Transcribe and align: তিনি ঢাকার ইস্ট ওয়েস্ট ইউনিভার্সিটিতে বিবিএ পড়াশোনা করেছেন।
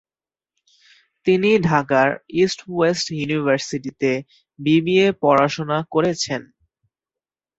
তিনি 1.25 1.49
ঢাকার 1.67 2.09
ইস্ট 2.41 2.59
ওয়েস্ট 2.69 3.05
ইউনিভার্সিটিতে 3.11 4.11
বিবিএ 4.59 5.07
পড়াশোনা 5.21 5.77
করেছেন। 5.93 6.41